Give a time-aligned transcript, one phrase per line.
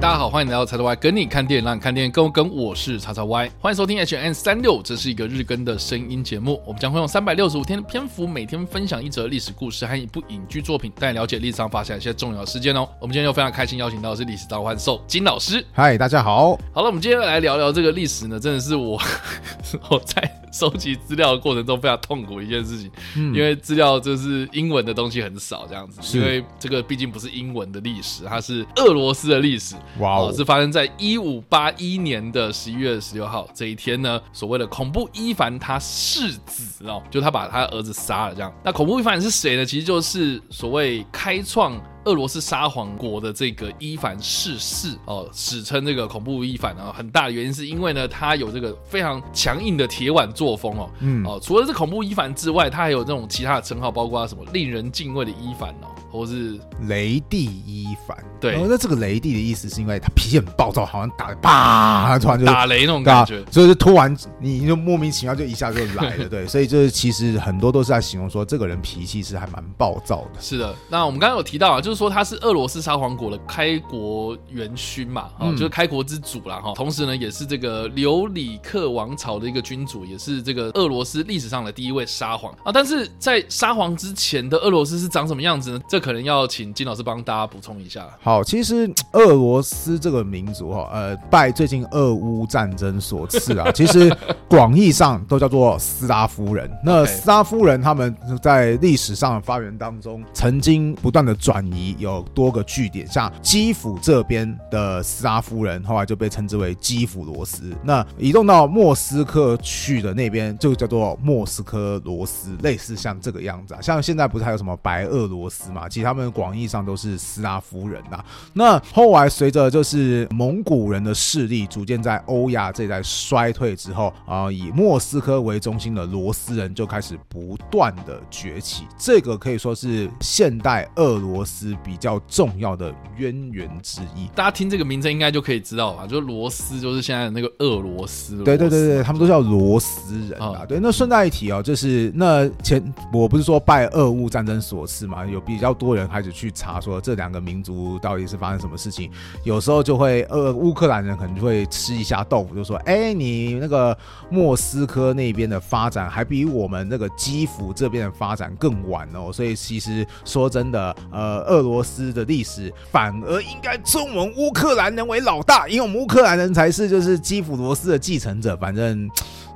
[0.00, 2.50] 嗨，大家好，欢迎来到叉叉 Y 跟你看电影，让你看电影更跟。
[2.56, 6.58] 我是叉叉 Y，欢迎收听 HN 三六，这是一个日更的声音节目。
[6.64, 12.88] 我们将会用三百六十五天的篇幅，每天分享一则历史故事和一部影剧作品，带你了解历史上发生一些重要事件哦。
[12.98, 15.62] 我们今天又非常开心，邀请到的是历史召唤兽金老师。
[15.70, 16.58] 嗨，大家好。
[16.72, 18.98] 好了，我们今天来聊聊这个历史呢，真的是我
[19.90, 29.76] 我在收集资料的过程中非常痛苦的一件事情，嗯、因为资料就是英文的东西很少，这样子，因为这个毕竟不是英文的历史，它是俄罗斯的历史。
[29.98, 34.20] 哇哦，是发生在一五八一年的十一月十六号这一天呢。
[34.32, 38.52] 所谓的恐怖伊凡他弑子哦，就他把他儿子杀了这样。
[38.64, 39.64] 那恐怖伊凡是谁呢？
[39.64, 41.80] 其实就是所谓开创。
[42.04, 51.24] 俄罗斯沙皇国的这个伊凡逝世哦，史称这个恐怖伊凡啊，很大的原因是因为呢，他有这个非常强硬的铁腕作风哦，嗯。
[51.26, 56.58] 哦，除了是恐怖伊凡之外，他还有这种其他的称号，包括什么令人敬畏的伊凡哦，或是
[56.88, 58.16] 雷帝伊凡。
[58.40, 70.40] 对，那这个雷帝的意思是因为他脾气很暴躁，好像打啪，他突然就打雷那种感觉，所以就突然你就莫名其妙就一下就来了， 对，所以就是其实很多都是在形容说这个人脾气是还蛮暴躁的。
[70.40, 71.90] 是的，那我们刚刚有提到啊，就。
[71.90, 76.60] 就是说他是俄罗斯沙皇国的开国元勋嘛，啊、嗯，就是开国之主啦。
[76.60, 76.72] 哈。
[76.76, 82.70] 同时呢，也是这个留里克王朝的一个君主，也是这个俄罗斯历史上的第一位沙皇啊。
[82.72, 85.80] 但是在沙皇之前的俄罗斯是长什么样子呢？
[85.88, 88.08] 这可能要请金老师帮大家补充一下。
[88.20, 94.10] 好，其实俄罗斯这个民族哈，呃，拜最近俄乌战争所赐啊， 其实
[94.48, 96.70] 广义上都叫做斯拉夫人。
[96.84, 101.90] 那斯拉夫人他们在历史上的发源当中，曾经不断的转移。
[101.98, 107.76] 有多个据点，像基辅这边的斯拉夫人，后来就被称之为基辅罗斯。
[107.82, 113.80] 那移动到莫斯科去的那边，就叫做莫斯科罗斯，类似像这个样子啊。
[113.82, 115.88] 像现在不是还有什么白俄罗斯嘛？
[115.90, 118.24] 其实他们广义上都是斯拉夫人呐。
[118.52, 128.84] 那后来随着就是蒙古人的势力逐渐在欧亚这一带衰退之后啊，以莫斯科为中心的罗斯人就开始不断的崛起。
[128.96, 131.76] 这个可以说是现代俄罗斯。
[131.82, 136.06] 比较重要的渊源之一，大家听这个名称应该就可以知道吧？
[136.06, 138.36] 就是罗斯，就是现在的那个俄罗斯。
[138.44, 140.64] 对对对对，他们都叫罗斯人啊。
[140.68, 142.80] 对，那顺带一提哦，就是那前
[143.12, 149.10] 我不是说拜俄乌战争所赐嘛，有比较多人开始去查说这两个民族到底是发生什么事情。
[149.42, 153.96] 有时候就会呃，乌克兰人可能就会吃一下豆腐，就说：“哎，你那个
[154.28, 161.70] 莫斯科那边的发展还比我们那个基辅这边的发展更晚哦。”所以其实说真的，呃，俄。
[161.70, 168.56] 罗斯的历史反而应该称我们乌克兰人为老大，因为我们乌克兰人才是就是基辅罗斯的继承者。
[168.56, 169.08] 反正，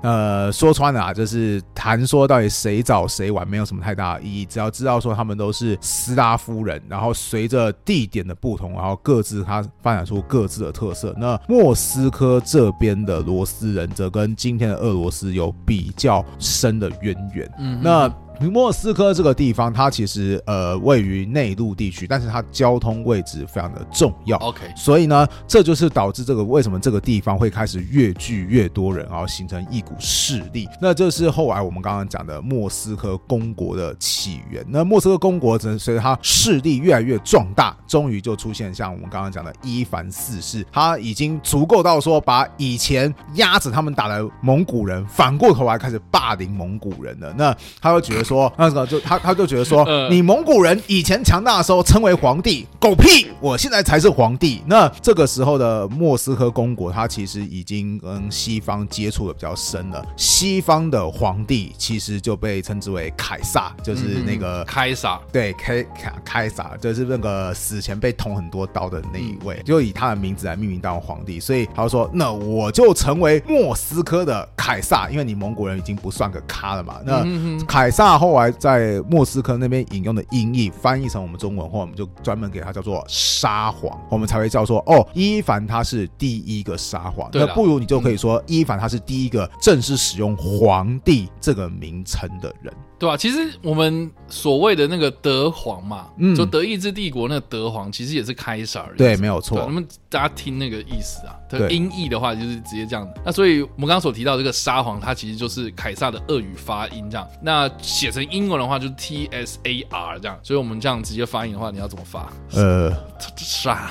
[0.05, 11.15] 呃，说穿了啊，就是谈说到底谁早谁晚没有什么太大的意义，只要知道说他们都是斯拉夫人，然后随着地点的不同，然后各自它发展出各自的特色。
[11.19, 17.51] 那莫斯科这边的罗斯人则跟今天的俄罗斯有比较深的渊源。
[17.59, 18.13] 嗯，那。
[18.41, 24.37] 莫斯科这个地方，它其实呃位于内陆地区，但是它交通位置非常的重要。
[24.39, 30.69] OK，所以呢，这就是导致这个为什么这个地方会开始越聚越多人，然后形成一股势力。
[30.81, 34.65] 那这是后来我们刚刚讲的莫斯科公国的起源。
[34.69, 47.33] 那莫斯科公国随着它势力越来越壮大，终于就出现像我们刚刚讲的伊凡四世，他已经足够到说把以前压着他们打的蒙古人，反过头来开始霸凌蒙古人了。
[47.39, 48.24] 那他会觉得。
[48.25, 53.29] 说 那个就他他就觉得说，你蒙古人以前强大的时候称为皇帝，狗屁！
[53.41, 54.63] 我现在才是皇帝。
[54.67, 60.05] 那这个时候的莫斯科公国，他其实已经跟西方接触的比较深了。
[60.17, 71.39] 西方的皇帝其实就被称之为凯撒，就是那个凯撒，对，凯凯凯撒，就是那个死前被捅很多刀的那一位，就以他的名字来命名当皇帝。
[71.39, 76.97] 所以他就说，那我就成为莫斯科的凯撒，因为你蒙古人已经不算个咖了嘛。
[77.05, 77.25] 那
[77.67, 78.14] 凯撒。
[78.15, 87.29] 那后来在莫斯科那边引用的音译翻译成我们中文后，我们就专门给他叫做沙皇，我们才会叫做哦，伊凡他是第一个沙皇。
[87.33, 92.73] 那不如你就可以说伊凡他是第一个正式使用皇帝这个名称的人。
[93.05, 98.99] 对啊，其实我们所谓的那个德皇嘛，嗯，就德意志帝国那个德皇，其实也是开撒而已。
[98.99, 99.59] 对，没有错。
[99.67, 103.07] 那么大家听那个意思啊，它，音译的话就是直接这样。
[103.25, 107.29] 那所以我们刚刚所提到这个沙皇，它其实就是凯撒的俄语发音这样。
[107.43, 112.33] 那写成英文的话就是 T S A R 这样，所以我们这样直接发音的话，你要怎么发？
[112.55, 112.91] 呃，
[113.37, 113.91] 沙，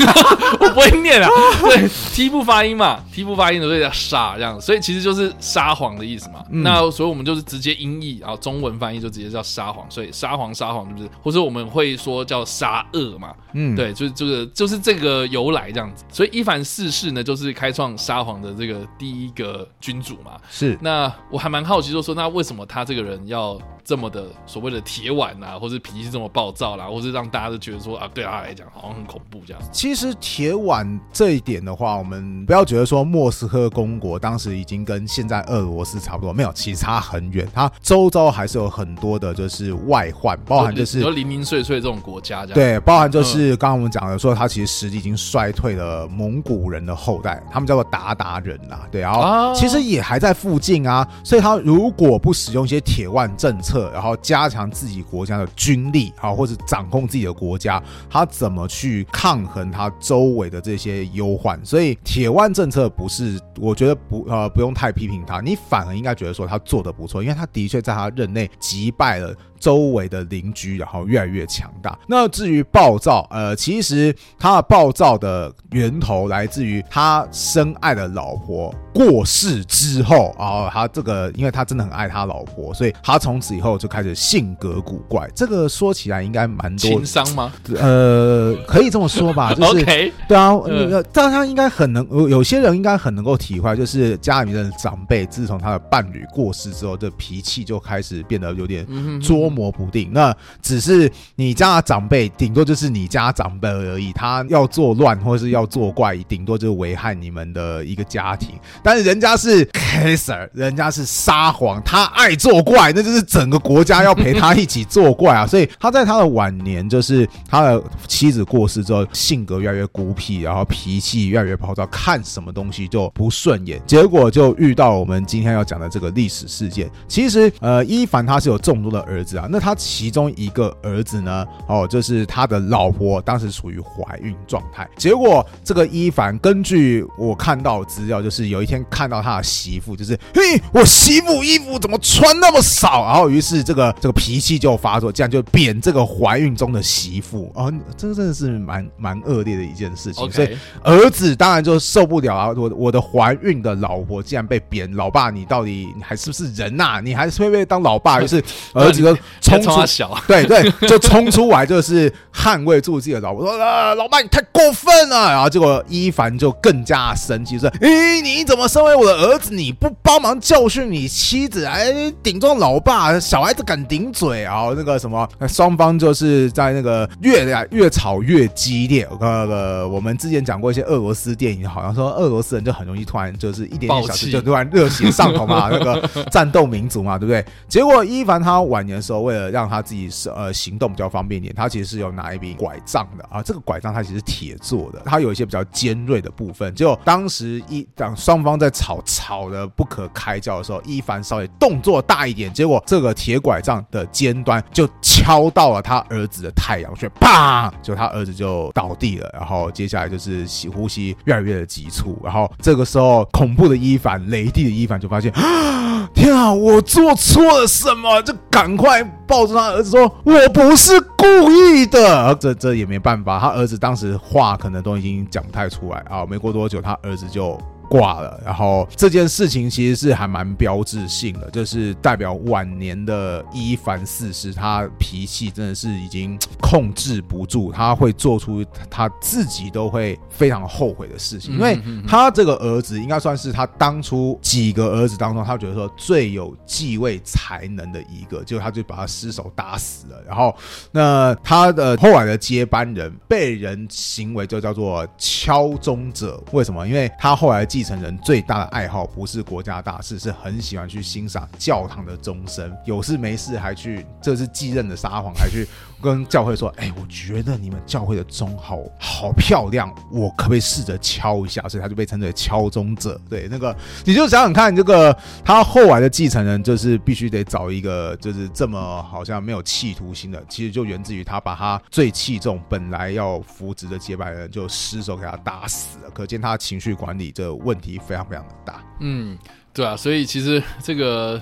[0.60, 1.28] 我不会念啊。
[1.62, 6.44] 对，T 不发音嘛，T 不发音的所以叫沙这样，所以其实就是沙皇的意思嘛。
[6.50, 13.32] 嗯、那所以我们就是直接音译，然后中文翻译就直接叫沙皇，所以沙皇沙皇就是，或者我们会说叫沙俄嘛。
[13.52, 16.04] 嗯，对，就是就是就是这个由来这样子。
[16.08, 20.32] 所以伊凡四世呢，就是开创沙皇的这个第一个君主嘛。
[20.48, 29.62] 是，那我还蛮好奇，就说那为什么他这个人要这么的所谓的铁腕啊，或者脾气这么暴躁啦，或是让大家都觉得说啊，对他来讲好像很恐怖这样。
[29.72, 37.48] 其实铁腕这一点的话，我们不要觉得说莫斯科公国当时已经跟现在俄罗斯差不多，没有，其实差很远。
[37.52, 42.54] 他周遭还是有很多的，就是外患，包含就是零零碎碎这种国家这样。
[42.54, 48.86] 对，包含就是刚刚我们讲的说，他其实实力已经衰退了蒙古人的后代，他们叫做鞑靼人啦。
[48.90, 61.58] 对，然后其实也还在附近啊，所以他如果不使用一些铁腕政策，然后加强自己国家的军力啊，或者掌控自己的国家，他怎么去抗衡他周围的这些忧患？
[61.64, 69.34] 所以铁腕政策不是，我觉得不呃不用太批评他，你反而应该觉得说他做的不错，因为他的确在他任内击败了。
[69.60, 71.98] 周围的邻居，然后越来越强大。
[72.08, 85.28] 那至于暴躁，呃，其实他的暴躁的源头来自于他深爱的老婆过世之后，然后他这个，因为他真的很爱他老婆，所以他从此以后就开始性格古怪。
[85.34, 87.52] 这个说起来应该蛮多情商吗？
[87.78, 89.84] 呃，可以这么说吧，就是
[90.26, 98.86] 对啊，呃，大家应该很能，有些人应该很能够体会，就是家里面的长辈自从他的伴侣过世之后，这脾气就开始变得有点
[99.20, 99.50] 捉。
[99.50, 104.12] 摸不定，那只是你家的长辈，顶多就是你家长辈而已。
[104.12, 108.50] 他要作乱或者是要作怪，顶多就是危害你们的一个家庭。
[108.80, 115.44] 但是人家是 Kaiser，人家是沙皇，他爱作怪，那就是整个国家要陪他一起作怪啊。
[115.44, 126.88] 所以他在他的晚年，就是他的妻子过世之后，性格越来越孤僻，然后脾气越来越暴躁，看什么东西就不顺眼，结果就遇到我们今天要讲的这个历史事件。
[127.08, 129.46] 其实，呃，伊凡他是有众多的儿子啊。
[129.50, 131.46] 那他其中一个儿子呢？
[131.68, 134.88] 哦，就是他的老婆当时处于怀孕状态。
[134.96, 143.04] 结果这个伊凡根据我看到资料，就是有一天看到他的媳妇，就是嘿，我媳妇衣服怎么穿那么少？
[143.04, 150.30] 然后于是这个这个脾气就发作，这样就贬这个怀孕中的媳妇啊、哦，这个真的是蛮蛮恶劣的一件事情。
[150.30, 152.48] 所以儿子当然就受不了啊！
[152.56, 157.00] 我我的怀孕的老婆竟然被贬，老爸你到底你还是不是人呐、啊？
[157.00, 158.20] 你还是会不会当老爸？
[158.22, 158.42] 于是
[158.74, 159.16] 儿子就。
[159.42, 179.08] 冲出小， 对对，就冲出来，就是捍卫住自己的老婆，说：“啊， 老爸，你太过分了！”然后结果伊凡就更加生气，说：“咦，你怎么身为我的儿子，你不帮忙教训你妻子，哎，顶撞老爸，小孩子敢顶嘴啊？”那个什么，双方就是在那个越来越吵越激烈。
[179.20, 187.44] 那个我们之前讲过一些俄罗斯电影，好像说俄罗斯人就很容易突然就是一点点小事就突然热血上头嘛，那个战斗民族嘛，对不对？
[187.68, 189.20] 结结果伊凡他晚年的时候。
[189.20, 193.42] 为了让他自己呃行动比较方便一点，他其实是有拿一柄拐杖的啊。
[193.42, 196.74] 这个拐杖它其实铁做的，它有一些比较尖锐的部分。
[196.74, 207.72] 就当时一当双方在吵吵的不可开交的时候，伊凡稍微动作大一点，结果这个铁拐杖的尖端就敲到了他儿子的太阳穴，啪！
[207.82, 209.30] 就他儿子就倒地了。
[209.34, 212.18] 然后接下来就是吸呼吸越来越的急促。
[212.24, 218.20] 然后这个时候，恐怖的伊凡、雷帝的伊凡就发现啊，天啊，我做错了什么？
[218.22, 219.02] 就赶快。
[219.26, 226.26] 抱住他儿子说：“我不是故意的。”这这也没办法，他儿子当时话可能都已经讲不太出来啊。
[226.28, 227.56] 没过多久，他儿子就。
[227.90, 250.54] 挂了，然后这件事情其实是还蛮标志性的，就是代表晚年的伊凡四世，他脾气真的是已经控制不住，他会做出他自己都会非常后悔的事情，因为他这个儿子应该算是他当初几个儿子当中，他觉得说最有继位才能的一个，结果他就把他失手打死了，然后
[250.92, 256.86] 那他的后来的接班人被人行为就叫做敲钟者，为什么？
[256.86, 265.66] 因为他后来继继承人最大的爱好不是国家大事，是很喜欢去欣赏教堂的钟声，有事没事还去，这是继任的撒谎还去
[266.02, 273.18] 跟教会说：“哎，我觉得你们教会的钟好好漂亮，我可不可以试着敲一下？”所以他就被称之为敲钟者。
[273.30, 287.54] 对，那个你就想想看，这个他后来的继承人就是必须得找一个就是这么好像没有企图心的，其实就源自于他把他最器重本来要扶植的接班人就失手给他打死了，可见他情绪管理这。
[287.60, 289.38] 问问题非常非常的大，嗯，
[289.72, 291.40] 对啊，所以其实这个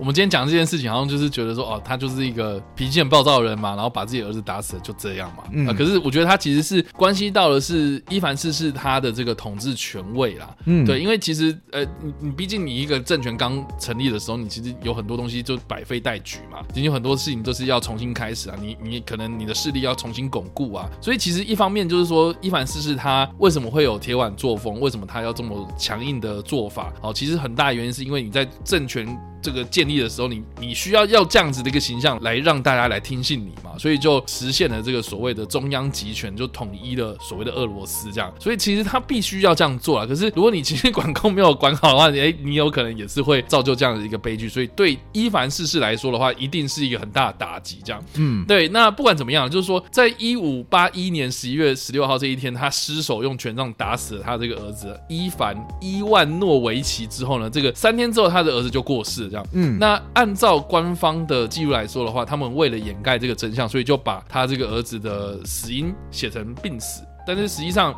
[0.00, 5.44] 我们今天讲这件事情，好像就是觉得说，哦，他就是一个脾气很暴躁的人嘛，然后把自己儿子打死了，就这样嘛。
[5.52, 10.56] 嗯、呃，可是我觉得他其实是关系到的是伊凡四世他的这个统治权位啦。
[10.64, 18.56] 嗯，对，因为其实呃，你你毕竟你一个政权刚成立的时候，你其实有很多东西就百废待举嘛，已经有很多事情都是要重新开始啊。
[18.58, 20.88] 你你可能你的势力要重新巩固啊。
[21.02, 24.80] 所以其实一方面就是说，伊凡四世他为什么会有铁腕作风？
[24.80, 26.90] 为什么他要这么强硬的做法？
[27.02, 29.06] 哦，其实很大原因是因为你在政权。
[29.42, 38.32] 这个建立的时候，你你需要要这样子的一个形象来让大家来听信你嘛，所以就实现了这个所谓的中央集权，就统一了所谓的俄罗斯这样。
[38.38, 40.06] 所以其实他必须要这样做啊。
[40.06, 44.48] 可是如果你其实管控没有管好的话，哎，你有可能也是会造就这样的一个悲剧。
[44.48, 47.78] 所以对伊凡四世来说的话，一定是一个很大的打击。
[47.84, 48.68] 这样，嗯，对。
[48.68, 59.29] 那不管怎么样，就是说，在一五八一年十一月十六号这一天，他失手用权杖打死了他这个儿子伊凡伊万诺维奇之后呢，这个三天之后，他的儿子就过世了。
[59.30, 67.02] 这样，嗯，那按照官方的记录来说的话，他们为了掩盖这个真相，所以就把他这个儿子的死因写成病死。
[67.26, 67.94] 但是实际上，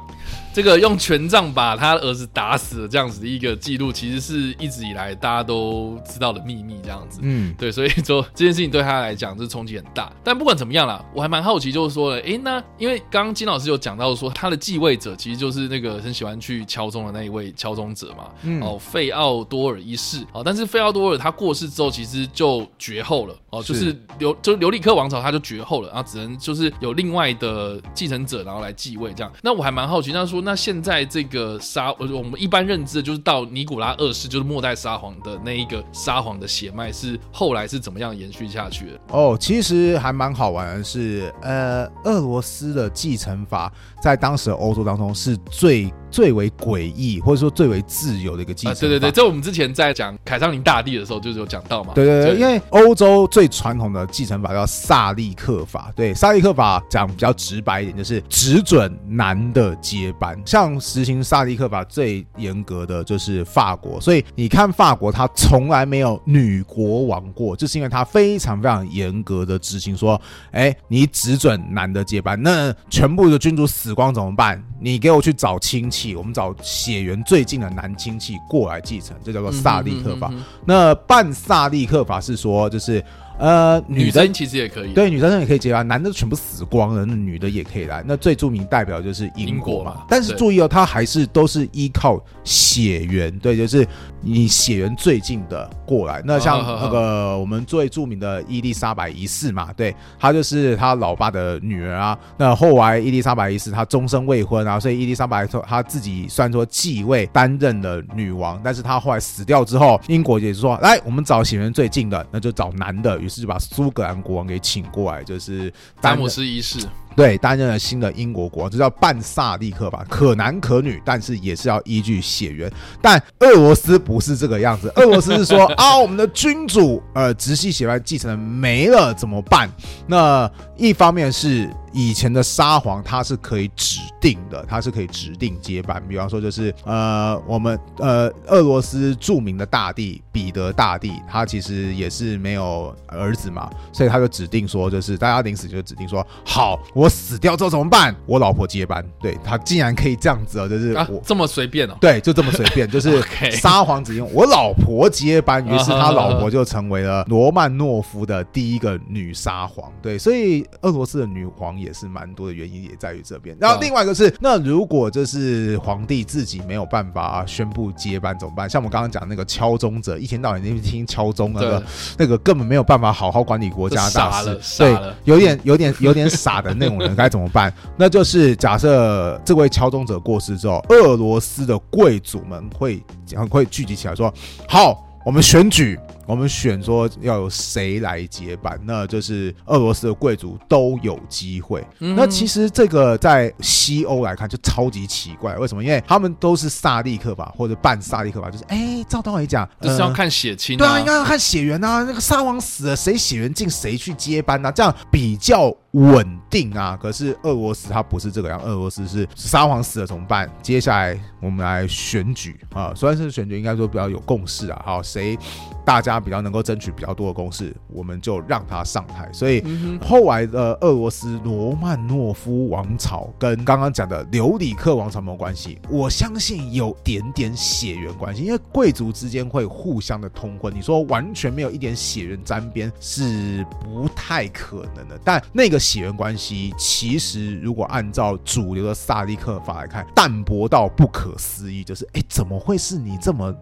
[0.53, 6.73] 这个用权杖把他儿子打死的这样子的一个记录，其实是一直以来大家都知道的秘密。
[6.83, 10.13] 这样子，嗯，对，所以说这件事情对他来讲，就是冲击很大。
[10.25, 20.27] 但不管怎么样啦，我还蛮好奇，就是说，诶，那因为刚刚金老师有讲到说，他的继位者其实就是那个很喜欢去敲钟的那一位敲钟者嘛，嗯、哦，费奥多尔一世。
[20.33, 23.37] 哦，但是费奥多尔他过世之后，其实就绝后了。
[23.51, 29.12] 哦，就是留就留里克王朝他就绝后了，然后只能就是有另外的继承者，然后来继位。
[29.13, 39.01] 这样，那我还蛮好奇，那说那现在这个沙，我们一般认知的就是到尼古拉二世，就是末代沙皇的那一个沙皇的血脉，是后来是怎么样延续下去的？
[39.09, 45.93] 哦，其实还蛮好玩的是，呃，俄罗斯的继承法在当时的欧洲当中是最。
[46.13, 48.81] 最为诡异，或者说最为自由的一个继承法。
[48.81, 51.93] 对对对，这我们之前在讲凯撒琳大帝的时候就是有讲到嘛。
[51.95, 55.91] 对对对，因为欧洲最传统的继承法叫萨利克法。
[55.97, 60.39] 对，萨利克法讲比较直白一点，就是只准男的接班。
[60.45, 74.63] 像实行萨利克法最严格的就是法国，所以你看法国，它从来没有女国王过，就是因为它非常非常严格的执行，说，哎，你只准男的接班，那全部的君主死光怎么办？
[74.79, 76.02] 你给我去找亲戚。
[76.17, 80.29] 我们找血缘最近的男亲戚过来继承，这叫做萨利克法。
[80.29, 83.03] 嗯哼嗯哼，那半萨利克法是说，就是。
[83.43, 88.01] 呃，女生其实也可以，对，女生也可以接啊，男的全部死光了，那女的也可以来。
[88.07, 93.85] 那最著名代表就是英国嘛，但是注意哦，他还是都是依靠血缘，对，就是
[94.21, 96.23] 你血缘最近的过来。
[96.25, 102.17] 那像那个我们最著名的伊丽莎白一世嘛，对，她就是他老爸的女儿啊。
[102.37, 113.19] 那后来伊丽莎白一世她终身未婚啊，所以伊丽莎白说她自己虽然说继位担任了女王，但是她后来死掉之后，英国也是说，来，我们找血缘最近的，那就找男的。
[113.23, 116.79] 于是就把苏格兰国王给请过来，就是詹姆斯一世，
[117.17, 122.71] 对，担任了新的英国国王，这叫半萨利克吧，可男可女，但是也是要依据血缘。
[123.01, 129.69] 但俄罗斯不是这个样子， 俄罗斯是说啊，我们的君主呃直系血脉继承人没了怎么办？
[130.07, 131.69] 那一方面是。
[131.95, 136.03] 以前的沙皇他是可以指定的，他是可以指定接班。
[136.09, 148.15] 比方说，就是呃，我们呃，俄罗斯著名的大帝彼得大帝，他其实也是没有儿子嘛，所以他就指定说，就是大家临死就指定说，好，我死掉之后怎么办？
[148.27, 149.05] 我老婆接班。
[149.21, 151.97] 对，他竟然可以这样子哦，就是我、啊、这么随便哦。
[152.01, 153.21] 对，就这么随便， 就是
[153.53, 159.91] 沙皇只用我老婆接班，于是他 老婆就成为了罗曼诺夫的第一个女沙皇。
[160.01, 161.73] 对，所以俄罗斯的女皇。
[161.83, 163.57] 也是蛮多的原因，也在于这边。
[163.59, 168.69] 然后另外一个是，那如果就是皇帝自己没有办法宣布接班怎么办？
[168.69, 171.83] 像我们刚刚讲那个敲钟者，一天到晚那边听敲钟那个，
[172.19, 177.73] 那个根本没有办法好好管理国家大事，对，有点有点有点傻的那种人该怎么办？
[177.97, 183.03] 那就是假设这位敲钟者过世之后，俄罗斯的贵族们会
[183.51, 184.33] 会聚集起来说
[184.69, 191.85] ：“好，我们选举。”我们选说要有谁来接班，那就是俄罗斯的贵族都有机会。
[191.99, 195.83] 嗯、那其实这个在西欧来看就超级奇怪，为什么？
[195.83, 202.05] 因为他们都是萨利克法或者半萨利克法，就是哎，照道理讲，就是要看血亲、啊，对啊，应该要看血缘啊。
[202.05, 206.99] 那个沙皇死了，谁血缘近谁去接班啊，这样比较稳定啊。
[207.01, 210.51] 可是俄罗斯它不是这个样，俄罗斯是沙皇死了怎么办？
[210.63, 214.83] 接下来我们来选举啊，虽然是选举，应该说比较有共识啊。
[214.85, 215.39] 好，谁
[215.85, 219.29] 大家比较能够争取比较多的共识，我们就让他上台。
[219.33, 219.65] 所以
[220.01, 230.73] 后来的俄罗斯罗曼诺夫王朝跟刚刚讲的留里克王朝没有关系，我相信有点点血缘关系，因为贵族之间会互相的通婚。
[230.75, 243.53] 你说完全没有一点血缘沾边是不太可能的，但那个血缘关系其实如果按照主流的萨利克法来看，淡薄到不可思议，就是哎，怎么会是你这么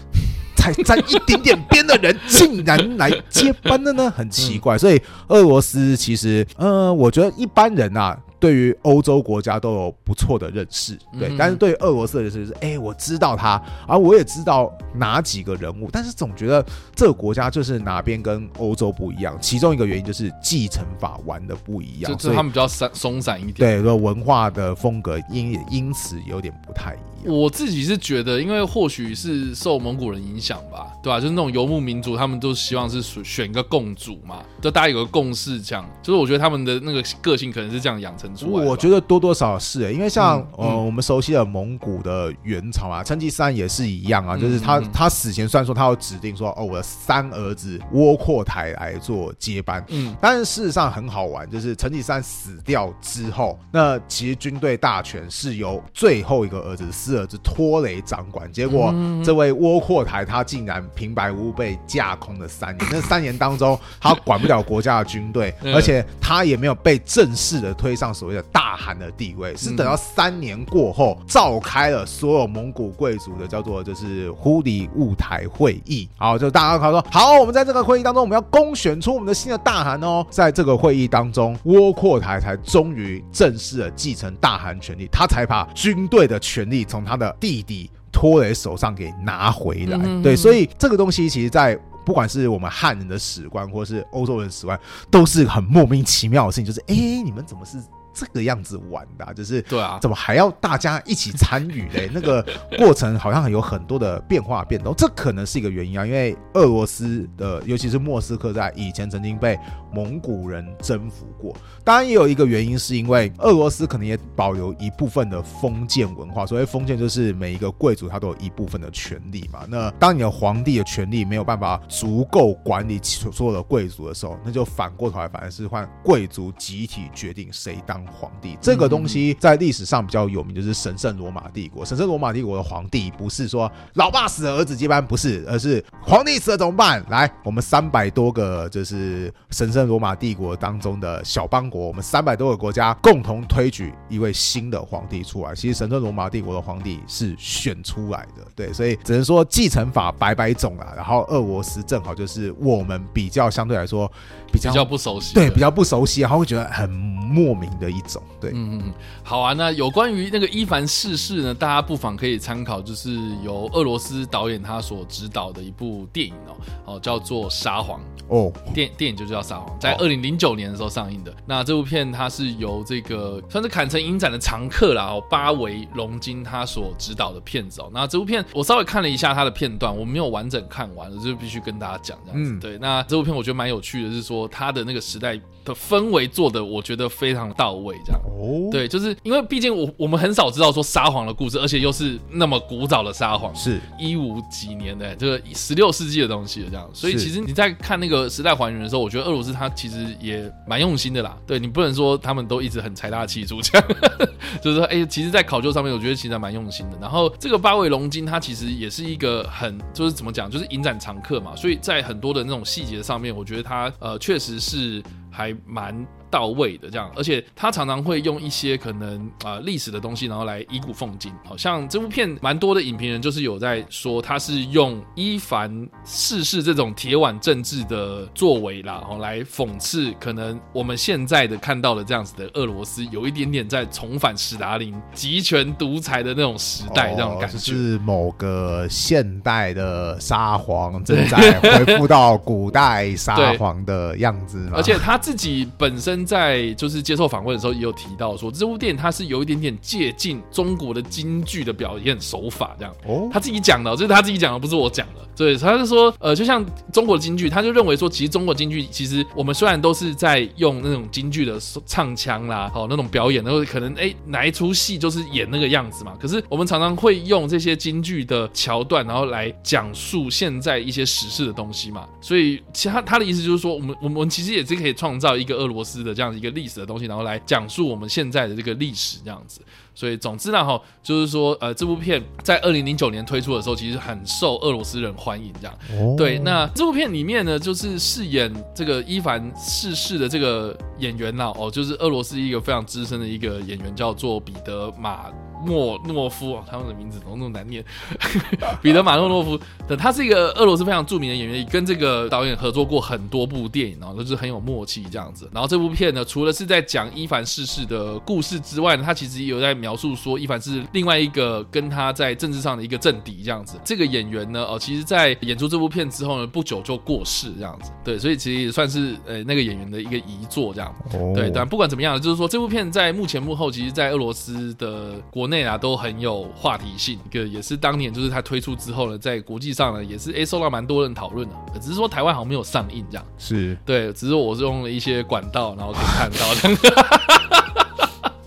[0.56, 4.10] 才沾一点点边的人，竟然来接班的呢？
[4.10, 4.76] 很奇怪。
[4.76, 8.18] 所以俄罗斯其实，呃，我觉得一般人啊。
[8.40, 16.64] 对于欧洲国家都有不错的认识，对，但是对于俄罗斯的认识是，哎，我知道他，而我也知道哪几个人物，但是总觉得
[16.94, 27.17] 这个国家就是哪边跟欧洲不一样，其中一个原因就是继承法玩的不一样，就是他们比较松松散一点，对，说文化的风格因也因此有点不太一样。
[27.24, 31.20] 我自己是觉得，因为或许是受蒙古人影响吧，对吧、啊？
[31.20, 35.84] 就是那种游牧民族，他们都希望是选选一个共主嘛，就大家有个共识，这样。
[36.02, 38.70] 就是我觉得他们的那个个性可能是这样养成出来的。
[38.70, 56.86] 我觉得多多少少是、欸，因为像、嗯、呃我们熟悉的蒙古的元朝啊，成吉思汗也是一样啊，就是他、嗯、他死前虽然说他要指定说哦我的三儿子窝阔台来做接班，嗯，但是事实上很好玩，就是成吉思汗死掉之后，那其实军队大权是由最后一个儿子。
[57.08, 62.86] 四儿子拖雷掌管，结果这位窝阔台他竟然平白无故被架空了三年。
[62.92, 69.56] 那三年当中，他管不了国家的军队， 而且他也没有被正式的推上所谓的大汗的地位。
[69.56, 76.06] 是等到三年过后，召开了所有蒙古贵族的叫做就是忽里兀台会议。
[76.18, 80.26] 好，就大家他说好，我们在这个会议当中，我们要公选出我们的新的大汗哦。
[80.28, 94.78] 在这个会议当中，窝阔台才终于正式的继承大汗权力，他才把军队的权力从从他的弟弟托雷手上给拿回来，对，所以这个东西其实，在不管是我们汉人的史观，或是欧洲人的史观，
[95.10, 96.64] 都是很莫名其妙的事情。
[96.64, 97.78] 就是，哎，你们怎么是
[98.12, 99.32] 这个样子玩的啊？
[99.32, 102.10] 就是，对啊，怎么还要大家一起参与嘞？
[102.14, 102.44] 那个
[102.76, 106.04] 过程好像有很多的变化变动，这可能是一个原因啊。
[106.06, 109.58] 因为俄罗斯的，尤其是莫斯科，在以前曾经被
[109.92, 111.54] 蒙古人征服过。
[111.84, 116.44] 当然也有一个原因，是因为俄罗斯可能也保留一部分的封建文化。
[116.44, 119.60] 所谓封建，就是每一个贵族他都有一部分的权利嘛。
[119.68, 128.56] 那当你的皇帝的权利没有办法足够管理所有的贵族的时候，那就反过头来，反而是换贵族集体决定谁当皇帝。
[128.60, 131.84] 这个东西在历史上比较有名，就是神圣罗马帝国。
[131.84, 137.04] 神圣罗马帝国的皇帝不是说老爸死了儿子接班，不是，而是皇帝死了怎么办？
[137.08, 141.86] 来，我们三百多个就是神圣罗马帝国当中的小邦国。
[141.86, 145.54] 我们三百多个国家共同推举一位新的皇帝出来。
[145.54, 150.92] 其实神圣罗马帝国的皇帝是选出来的，对，所以只能说继承法百百种啊。
[150.96, 154.10] 然后俄罗斯正好就是我们比较相对来说
[154.52, 158.22] 比较，比较不熟悉，对，比较不熟悉，然后会觉得很莫名的一种。
[158.40, 159.52] 对，嗯嗯，好啊。
[159.52, 166.56] 那有关于那个伊凡逝世呢，大家不妨可以参考，就是由俄罗斯导演他所指导的一部电影哦，
[166.94, 171.34] 哦，叫做《沙皇》哦，电电影就叫《沙皇》，在二零零九年的时候上映的。
[171.46, 177.90] 那这部片它是由这个算是坎城影展的常客啦，哦，巴维龙金他所指导的片子哦。
[177.92, 182.52] 那这部片我稍微看了一下他的片段，我没有完整看完，我就必须跟大家讲这样子。
[182.52, 188.20] 嗯、对，那这部片我觉得蛮有趣的，是说他的那个时代的氛围做的，我觉得非常到位，这样。
[188.24, 196.88] 哦，对，就是因为毕竟我我们很少知道说沙皇的故事，而且又是那么古早的沙皇，是一五几年的这个十六世纪的东西这样。
[196.92, 201.36] 所以其实你在看那个时代还原的时候，我觉得俄罗斯他其实也蛮用心的啦。
[201.46, 203.88] 对，你不能说他们都一直很财大气粗这样，
[204.62, 206.98] 就是说，哎、欸，其实，在考究上面，我觉得其实还蛮用心的。
[207.00, 216.06] 然后，这个八尾龙金它其实也是一个很，就是怎么讲，就是影展常客嘛，所以在很多的那种细节上面，我觉得它呃，确实是还蛮。
[216.30, 221.32] 到位的这样，而且他常常会用一些可能啊历史的东西，然后来以古讽今。
[221.44, 237.56] 好像这部片蛮多的影评人就是有在说，他是用伊凡逝世这种铁腕政治的作为啦，然后来讽刺可能我们现在的看到的这样子的俄罗斯，有一点点在重返史达林集权独裁的那种时代，这种感觉。
[237.56, 244.68] 哦，就是某个现代的沙皇正在恢复到古代沙皇的样子。
[244.74, 246.17] 而且他自己本身。
[246.18, 252.94] 恩在就是接受访问的时候也有提到说，这部电影它是有一点点借鉴中国的京剧的表演手法，这样。
[253.06, 255.26] 哦，他自己讲的，这是他自己讲的，不是我讲的。
[255.36, 279.60] 对，他是说，呃，就像中国的京剧，他就认为说，其实中国京剧其实我们虽然都是在用那种京剧的唱腔啦，好那种表演，然后可能哎哪一出戏就是演那个样子嘛，可是我们常常会用这些京剧的桥段，然后来讲述现在一些时事的东西嘛，所以其他他的意思就是说，我们我们其实也是可以创造一个俄罗斯的这样一个历史的东西，然后来讲述我们现在的这个历史这样子。
[279.94, 285.78] 所以总之呢，哈，就是说，呃，这部片在二零零九年推出的时候，其实很受俄罗斯人欢迎，这样。
[285.90, 286.14] 哦。
[286.16, 295.26] 对，那这部片里面呢，就是饰演这个伊凡逝世的这个演员呢，哦，就是俄罗斯一个非常资深的一个演员，叫做彼得马。
[295.64, 297.84] 莫诺夫，他们的名字怎么那么难念？
[298.82, 305.48] 彼得马诺诺夫的，他是一个俄罗斯非常著名的演员，跟这个导演合作过很多部电影，然后都是很有默契这样子。
[305.52, 313.78] 然后这部片呢，除了是在讲伊凡逝世的故事之外呢，他其实也有在描述说伊凡是另外一个跟他在政治上的一个政敌这样子。
[313.84, 317.90] 这个演员呢，哦，其实在演出这部片之后呢，不久就过世这样子。
[318.04, 320.94] 对，所以其实也算是呃那个演员的一个遗作这样。
[321.34, 336.68] 对，但不管怎么样，就是说这部片在幕前幕后，其实，在俄罗斯的国内啊都很有话题性，一个也是当年就是他推出之后呢，在国际上呢也是诶受到蛮多人讨论的，只是说台湾好像没有上映这样，是对，只是我是用了一些管道，然后可以看到的。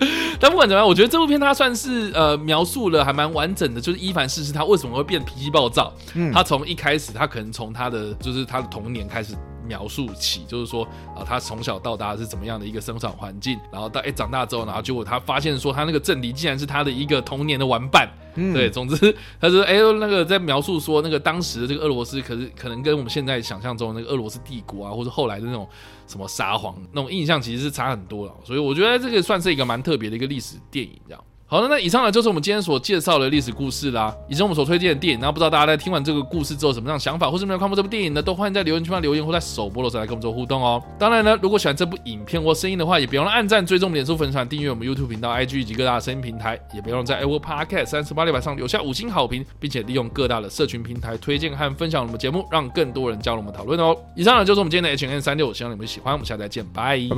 [0.44, 9.36] 但不管怎么样，我觉得这部片它算是呃描述了还蛮完整的，就是伊凡四世他为什么会变脾气暴躁，嗯，他从一开始他可能从他的就是他的童年开始。
[9.72, 10.84] 描述起就是说
[11.16, 25.66] 啊，他从小到大是怎么样的一个生长环境，然后到哎长大之后，然后结果他发现说他那个政敌竟然是他的一个童年的玩伴，嗯，对，总之他说哎那个在描述说那个当时的这个俄罗斯，可是可能跟我们现在想象中的那个俄罗斯帝国啊，或者后来的那种
[26.06, 31.24] 什么沙皇那种印象其实是差很多了，所以我觉得这个算是一个蛮特别的一个历史电影这样。
[31.52, 35.20] 好的，那以上呢就是我们今天所介绍的历史故事啦，以及我们所推荐的电影。
[35.20, 38.22] 那不知道大家在听完这个故事之后，什么样的想法，或是没有看过这部电影呢？
[38.22, 40.82] 都欢迎在留言区留言，或在首播的时候来跟我们做互动哦。
[40.98, 53.94] 当然呢，如果喜欢这部影片或声音的话，也别忘了按赞、追踪、脸书粉丝团、订阅我们 YouTube 频道、IG 以及各大声音平台，也别忘了在 Apple Podcast 三十八里板上留下五星好评，并且利用各大的社群平台推荐和分享我们节目，让更多人加入我们讨论哦。
[54.16, 56.14] 以上呢就是我们今天的 H&M 365，希望你们喜欢。
[56.14, 57.16] 我们下次再见，拜拜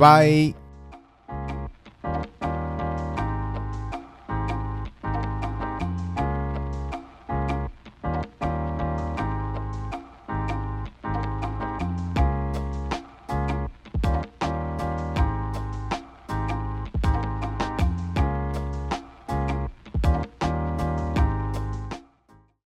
[2.02, 2.33] 拜。